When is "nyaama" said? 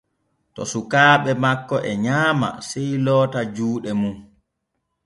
2.05-2.47